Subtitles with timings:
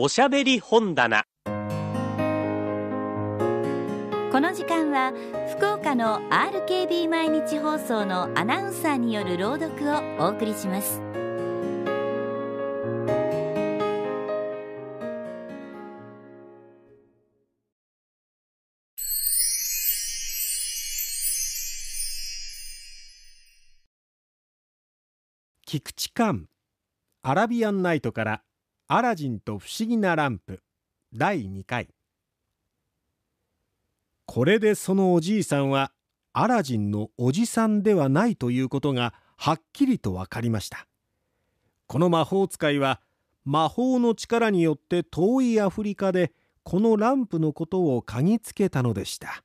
[0.00, 1.24] おしゃべり本棚。
[1.44, 1.50] こ
[4.40, 5.12] の時間は
[5.56, 11.02] 福岡の RKB 毎日放送のアナウンサーによる朗読をお送りします。
[25.66, 26.46] 菊池寛
[27.24, 28.42] アラビアンナイトから
[28.90, 30.62] アラジンと不思議なランプ。
[31.14, 31.90] 第2回。
[34.24, 35.92] これでそのおじいさんは
[36.32, 40.86] アラジンのおじさんではないということがはっきりと分かりました。
[41.86, 43.02] この魔法使いは
[43.44, 49.44] 魔法の力によって遠いアフリカでこのランプのことを嗅ぎつけたのでした。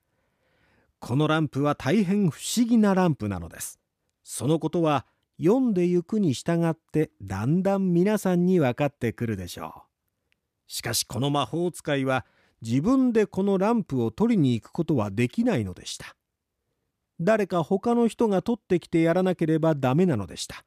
[0.99, 3.77] このランプは大変不思議なランプなのです。
[4.23, 5.05] そのことは
[5.41, 9.81] 読んでゆくに従ってだんだん皆さんに分かってくるでしょう。
[10.67, 12.25] しかしこの魔法使いは
[12.61, 16.15] 自分でこのランプを取りに行くことはできないのでした。
[17.19, 20.63] 誰か他の人が取ってきてやらなければダメなのでした。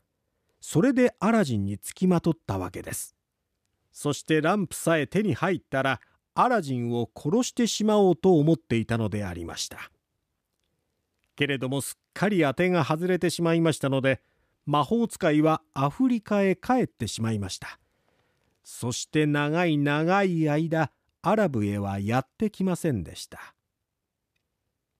[0.60, 3.14] それでアラジンにつきまとったわけです。
[3.92, 6.00] そしてランプさえ手に入ったら
[6.34, 9.90] アラジンを殺してしまおうと思っていたのでありました。
[11.34, 14.20] けれどもすっかり当てが外れてしまいましたので
[14.66, 17.78] 魔法使いはアフリカへ帰ってしまいました。
[18.64, 20.90] そして長い長い間
[21.22, 23.54] アラブへはやってきませんでした。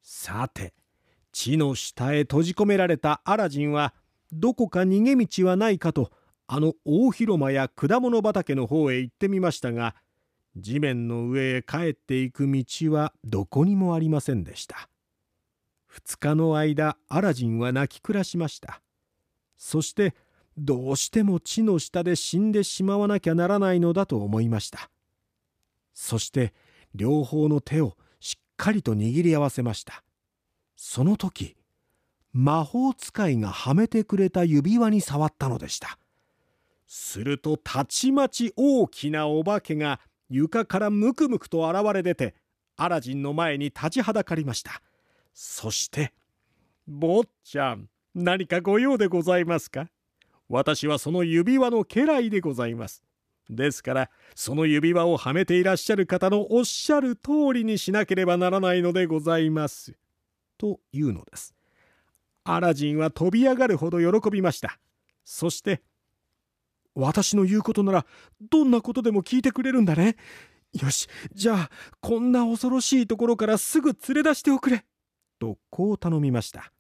[0.03, 0.72] さて
[1.33, 3.92] 地の下へ閉じ込められたアラジンは
[4.33, 6.11] どこか逃げ道はないかと
[6.47, 9.97] あの大広間や果物畑の方へ行ってみましたが
[10.56, 14.89] 地面の上へ帰っていく道はどこにもありませんでした。
[15.92, 18.81] 2日の間アラジンは泣き暮らしました。
[19.56, 20.14] そして
[20.56, 24.90] どうしても地の下で死んでしまわなきゃならないのだと思いました。
[25.92, 26.54] そして
[26.94, 30.02] 両方の手をしっかりと握り合わせました。
[30.76, 31.56] その時
[32.32, 35.98] 魔法使いがはめてくれた指輪に触ったのでした。
[36.86, 42.34] するとたちまち大きなお化けが床からむくむくと現れ出て
[42.76, 44.82] アラジンの前に立ちはだかりました。
[45.34, 46.12] そして
[46.86, 47.88] 「坊ちゃん。
[48.19, 49.91] 何かご用でございますか？
[50.49, 53.04] 私はその指輪の家来でございます。
[53.50, 59.99] ですからその指輪をはめていらっしゃる方のおっしゃる通りにしなければならないのでございます。
[60.56, 61.55] というのです。
[62.44, 64.78] アラジンは飛び上がるほど喜びました。
[65.22, 65.82] そして
[66.94, 68.06] 私の言うことなら
[68.50, 70.16] どんなことでも聞いてくれるんだね。
[70.72, 74.87] よし、じゃあこんな恐ろしいところからすぐ連れ出しておくれ。
[75.38, 76.72] とこう頼みました。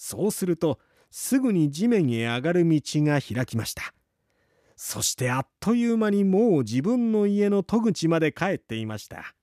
[0.00, 0.78] そうすると
[1.10, 3.92] すぐに地面へ上がる道が開きました。
[4.76, 9.34] そしてあっという間にもう自分の家の戸口まで帰っていました。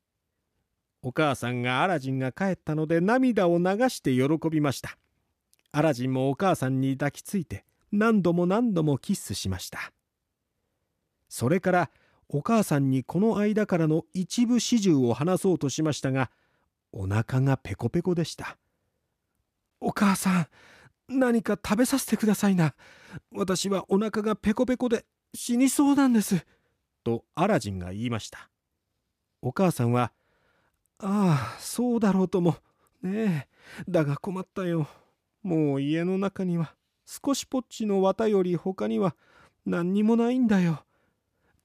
[1.03, 4.97] お母さんがアラジンが帰ったので涙を流して喜びました。
[5.73, 9.91] アラジンもお母さんに抱きついて何度も何度もキッスしました。
[11.27, 11.89] それから
[12.29, 16.31] お母さんにこの間からの一部始終を話そうとしましたが
[16.93, 18.57] お腹がペコペコでした。
[19.85, 20.47] お母さん
[21.07, 22.73] 何か食べさせてくださいな。
[23.31, 26.43] 私はお腹がペコペコで死にそうなんです。
[27.03, 28.49] とアラジンが言いました。
[29.43, 30.11] お母さんは
[30.97, 32.55] ああそうだろうとも。
[33.03, 33.47] ね
[33.87, 33.91] え。
[33.91, 34.87] だが困ったよ。
[35.43, 36.73] もう家の中には
[37.05, 39.15] 少しぽっちの綿より他には
[39.67, 40.83] 何にもないんだよ。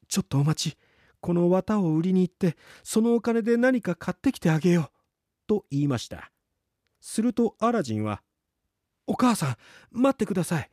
[0.09, 0.77] ちょっとお待ち。
[1.23, 4.91] この綿を売りに行ってそのお金で何か買ってきてあげよう。
[5.47, 6.31] と言いました
[7.01, 8.23] するとアラジンは
[9.07, 9.57] 「お母さん
[9.91, 10.71] 待ってください。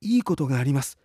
[0.00, 0.98] いいことがあります。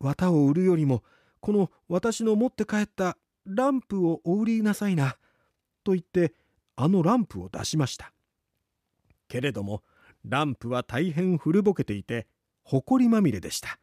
[0.00, 1.02] 綿を売るよりも
[1.40, 5.16] この私の持って帰ったランプをお売りなさいな」
[5.84, 6.34] と言って
[6.76, 8.12] あのランプを出しました。
[9.28, 9.82] けれども
[10.24, 12.26] ランプは大変古ぼけていて
[12.62, 13.78] 埃まみれでした。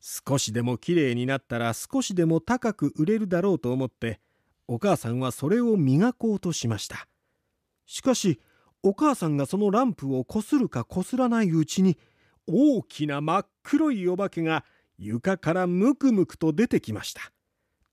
[0.00, 4.20] 少しでもきれいになったら少しでも高く売れるだろうと思って
[4.68, 7.08] お母さんはそれを磨こうとしました。
[7.86, 8.40] しかし
[8.86, 11.96] お母さんがそのランプをこするかこすらないうちに
[12.46, 14.62] 大きな真っ黒いお化けが
[14.98, 17.32] 床からむくむくと出てきました。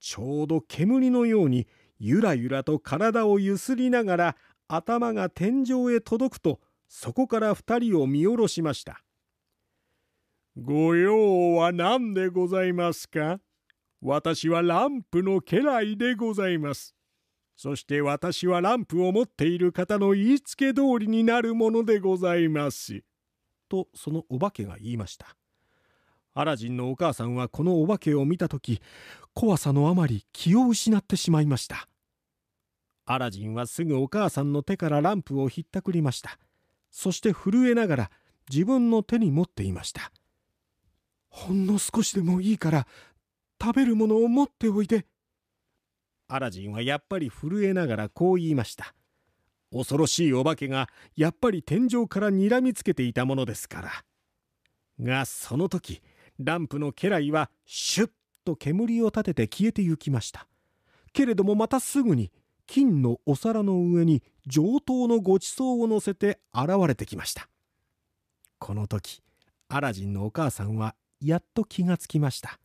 [0.01, 1.65] ちょうど煙のように
[1.97, 4.35] ゆらゆらと体をゆすりながら
[4.67, 6.59] 頭が天井へ届くと
[6.89, 9.01] そこから二人を見下ろしました。
[10.57, 13.39] ご用は何でございますか？
[14.01, 16.93] 私はランプの家来でございます。
[17.61, 23.03] そして私はランプを持っている方の言いつけ通りになるものでございます。
[23.69, 25.35] とそのお化けが言いました。
[26.33, 28.81] アラジンのお母さんはこのお化けを見た時
[29.35, 31.87] 怖さのあまり気を失ってしまいました
[33.05, 36.39] アラジンはすぐお母さんの手からランプをひったくりました
[36.89, 38.11] そして震えながら
[38.49, 40.11] 自分の手に持っていました
[41.29, 42.87] ほんの少しでもいいから
[43.61, 45.05] 食べるものを持っておいで
[46.33, 48.95] アラジンはやっぱり震えながらこう言いました。
[49.73, 53.91] 恐ろしいお化けがやっぱり天井から睨みつけていたものですから。
[55.05, 56.01] がその時
[56.39, 58.11] ランプの家来はシュッ
[58.45, 60.47] と煙を立てて消えてゆきました。
[61.11, 62.31] けれどもまたすぐに
[62.65, 67.49] 金のお皿の上に上等のごちそうを乗せて現れてきました。
[68.57, 69.21] この時
[69.67, 72.57] アラジンのお母さんはやっと気がつきました。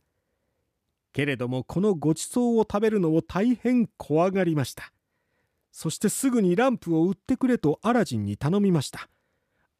[1.13, 4.91] けれどもこのごちそうを食べるのを大変怖がりました。
[5.71, 9.09] そしてすぐにランプを売ってくれとアラジンに頼みました。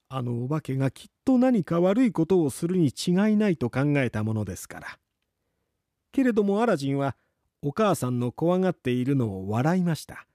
[0.10, 5.00] あのお化けがきっと何か悪いことをするに違いないと考えたものですから。
[6.12, 7.16] けれどもアラジンは
[7.62, 10.28] お母さんの怖がっているのを笑いました。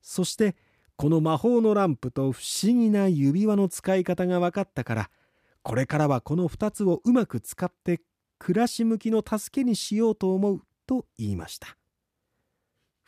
[0.00, 0.56] そして
[0.96, 5.10] この魔法のランプと不思議な指輪の使い方が分かったから
[5.62, 8.00] これからはこの2つをうまく使って
[8.38, 11.76] 暮らし向きの助けにしようと思うと言いました。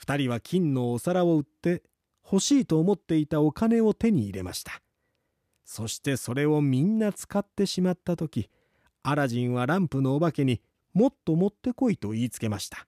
[0.03, 1.83] 2人は金のお皿を売って
[2.25, 4.83] 欲しいと思っていたお金を手に入れました。
[5.65, 8.49] そしてそれをみんな使ってしまった時
[9.03, 10.63] アラジンはランプのお化けに
[10.95, 12.87] もっと持ってこいと言いつけました。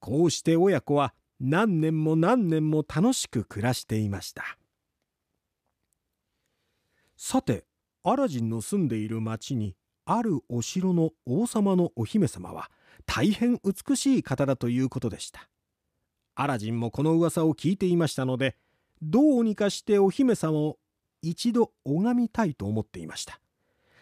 [0.00, 4.58] こうして親子は何年も何年も楽しく暮らしていました。
[7.16, 7.64] さて
[8.02, 9.74] アラジンの住んでいる町に
[10.06, 12.70] あるお城の王様のお姫様は
[13.06, 15.48] 大変美しい方だということでした。
[16.36, 18.56] アラジンもこの噂を聞いていましたので
[19.02, 20.78] どうにかしてお姫様を
[21.22, 23.40] 一度拝みたいと思っていました。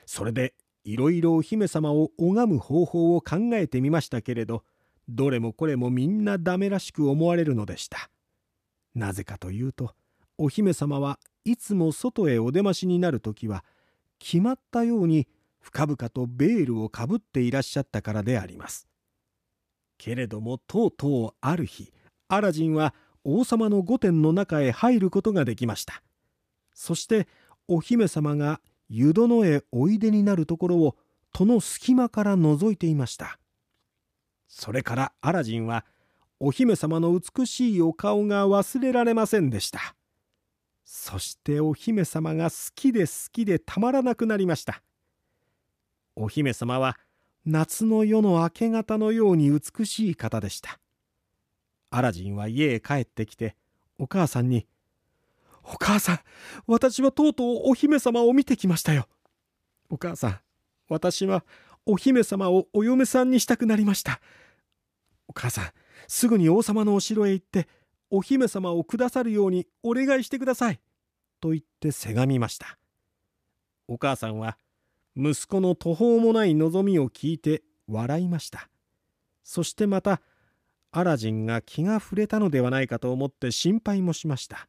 [0.04, 0.54] それで
[0.84, 4.62] いろいろお姫様を拝む方法を考えてみましたけれど
[5.08, 8.10] どれもこれもみんなダメらしく思われるのでした。
[8.94, 9.94] なぜかというと
[10.36, 13.64] お姫様はいつも外へお出ましになる時は
[14.18, 15.26] 決まったように
[15.64, 18.86] 深々とベールをかぶっていらっしゃったからであります。
[19.96, 21.90] けれどもとうとうある日
[22.28, 22.94] アラジンは
[23.24, 26.02] 王様の御殿の中へ入ることができました。
[26.74, 27.26] そして
[27.66, 30.96] お姫様が湯殿へおいでになるところを
[31.32, 33.38] 戸の隙間から覗いていました。
[34.46, 35.86] それからアラジンは
[36.40, 39.96] お姫様の美しいお顔が忘れられませんでした。
[40.84, 44.82] そしてお姫様が好きで好きでたまらなくなりました。
[46.16, 46.98] お姫様は
[47.44, 50.78] 夏の夜の明け方のように美しい方でした。
[51.90, 53.56] アラジンは家へ帰ってきて
[53.98, 54.66] お母さんに
[55.62, 56.20] 「お母さん
[56.66, 59.08] 私はとうとうお姫様を見てきましたよ」
[59.88, 60.40] 「お母さん
[60.88, 61.44] 私は
[61.86, 64.20] お姫様をお嫁さんにしたくなりました」
[65.28, 65.70] 「お母さん
[66.08, 67.68] すぐに王様のお城へ行って
[68.10, 70.80] お姫様をくださるようにお願いしてください」
[71.40, 72.78] と言ってせがみました。
[73.86, 74.58] お母さんは
[75.16, 78.68] 息子の途方もない望みを聞いて笑いました。
[79.42, 80.20] そしてまた
[80.90, 84.68] アラジンが気が触れたのではないかと思って心配もしました。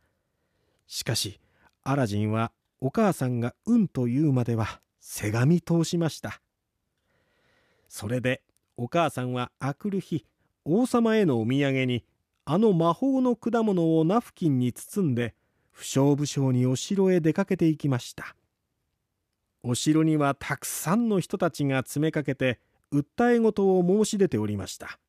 [0.88, 1.40] しかし
[1.84, 6.42] アラジンはお母さんがうんと言うまではせがみ通しました。
[7.88, 8.42] それで
[8.78, 10.26] お母さんはあくる日
[10.66, 12.04] 王様へのお土産に
[12.44, 15.34] あの魔法の果物をナフキンに包んで
[15.72, 18.36] 不詳不詳にお城へ出かけていきました。
[19.68, 22.60] お城にはたくさんの人たちが詰めかけて
[22.94, 25.00] 訴え事を申し出ておりました。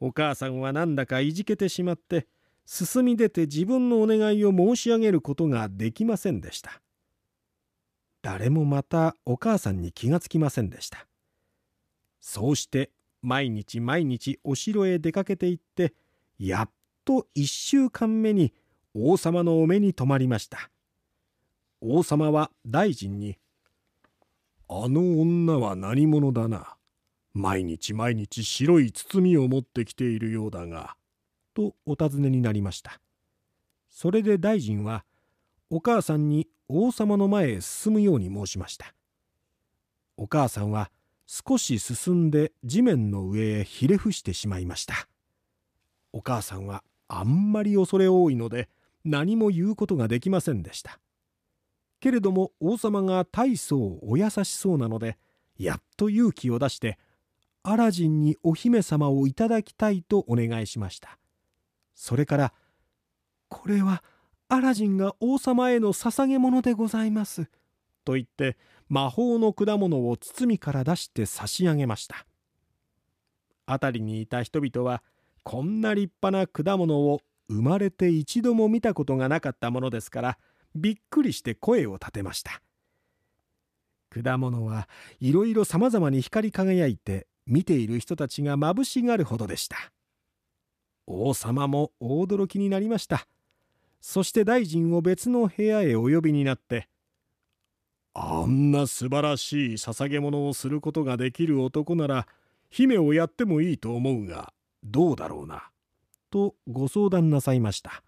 [0.00, 2.26] お母さんはなんだかいじけてしまって
[2.66, 6.82] 進み出て自分のお願いを申し上げることができませんでした。
[8.22, 11.06] 誰もまたお母さんに気がつきませんでした。
[12.20, 12.90] そうして
[13.22, 15.94] 毎日毎日お城へ出かけて行って
[16.38, 16.70] やっ
[17.04, 18.52] と1週間目に
[18.94, 20.69] 王様のお目に留まりました。
[21.80, 23.38] 王様は大臣に
[24.68, 26.76] 「あの女は何者だな。
[27.32, 30.96] 毎日毎日白い包みを持ってきているようだが」
[31.54, 33.00] とお尋ねになりました。
[33.88, 35.04] それで大臣は
[35.70, 38.94] お母さんに王様の前へ進むように申しました。
[40.16, 40.90] お母さんは
[41.26, 45.08] 少し進んで地面の上へひれ伏してしまいました。
[46.12, 48.68] お母さんはあんまり恐れ多いので
[49.04, 51.00] 何も言うことができませんでした。
[52.00, 55.18] けれども王様が大層お優しそうなので
[55.58, 56.98] やっと勇気を出して
[57.62, 61.18] アラジンにお姫様をいただきたいとお願いしました。
[61.94, 62.54] それから
[63.48, 64.02] 「これは
[64.48, 67.50] アラジンが王様への捧げ物でございます」
[68.04, 68.56] と言って
[68.88, 72.26] 魔法の果物を包みから出して差し上げました。
[73.66, 75.02] 辺りにいた人々は
[75.42, 80.38] こんな立派な果物を生まれて一度も見たことがなかったものですから
[80.74, 82.62] びっくりして声を立てました。
[84.10, 84.88] 果物は
[85.20, 89.76] いろいろさまざまに光り輝いて見ている人たちがまぶしがるほどでした。
[91.06, 93.26] 王様も大驚きになりました。
[94.00, 96.88] そして大臣を別の部屋へお呼びになって
[98.14, 102.26] あんな素晴らしい捧げ物をすることができる男なら
[102.68, 105.68] 姫をやってもいいと思うがどうだろうな
[106.30, 108.02] とご相談なさいました。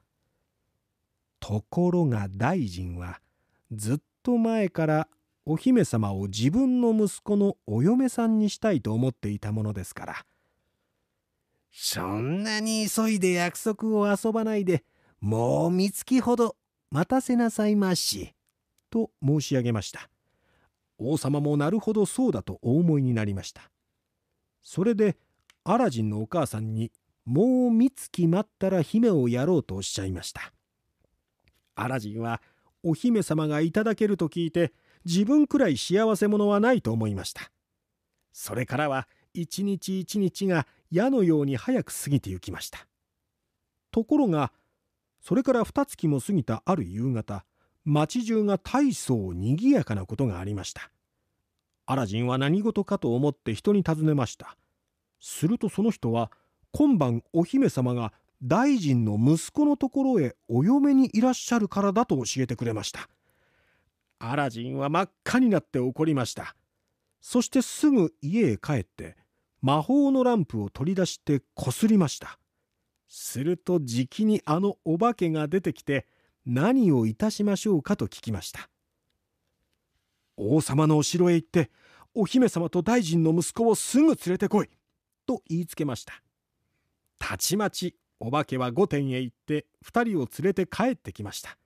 [1.42, 3.20] ところが大臣は
[3.72, 5.08] ずっと前から
[5.44, 10.24] お姫様を自分の息子のお嫁さんにしたいと思っていたものですから
[11.72, 14.84] そんなに急いで約束を遊ばないで
[15.20, 16.54] もう三月ほど
[16.92, 18.34] 待たせなさいまし」
[18.88, 20.08] と申し上げました
[20.96, 23.68] 王様もなるほどそうだとお思いになりました
[24.62, 25.16] それで
[25.64, 26.92] アラジンのお母さんに
[27.24, 30.52] もう三月待ったら姫をやろうとおっしゃいました
[31.82, 32.40] アラジンは
[32.82, 34.72] お姫様がいただけると聞いて
[35.04, 37.50] 自分くらい幸せ者はないと思いました。
[38.32, 42.86] それからは一日一日が矢のように早く過ぎてゆきました。
[43.90, 44.52] ところが
[45.20, 47.44] それから二月も過ぎたある夕方
[47.84, 50.90] 町中が大層にぎやかなことがありました。
[51.86, 54.56] アラジンは何事かと思って人に尋ねました。
[55.20, 56.30] するとその人は
[56.72, 58.12] 今晩お姫様が
[58.42, 63.08] 大臣の息子のところへお嫁にいらっしゃるからだと教えてくれました。
[64.18, 66.56] アラジンは真っ赤になって怒りました。
[67.20, 69.16] そしてすぐ家へ帰って
[69.60, 72.38] 魔法のランプを取り出してこすりました。
[73.06, 76.06] するとじきにあのお化けが出てきて
[76.44, 78.68] 何をいたしましょうかと聞きました。
[80.36, 81.70] 王様のお城へ行って
[82.14, 84.70] お姫様と大臣の息子をすぐ連れてこい
[85.26, 86.14] と言いつけました。
[87.18, 91.58] たちまちお化けは御殿へ行って2人を連れて帰ってきました。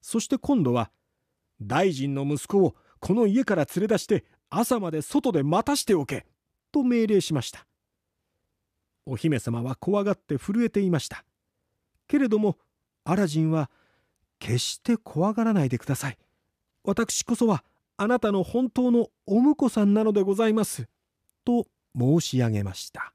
[0.00, 0.92] そして今度は
[1.60, 6.24] 大臣の息子をこの家から連れ出して朝まで外で待たしておけ
[6.70, 7.66] と命令しました。
[9.06, 11.24] お姫様は怖がって震えていました。
[12.06, 12.58] けれども
[13.02, 13.68] アラジンは
[14.38, 16.18] 決して怖がらないでください。
[16.84, 17.64] 私こそは
[17.96, 20.86] あなたの本当のお婿さんなのでございます。
[21.44, 21.66] と
[21.98, 23.12] 申し上げました。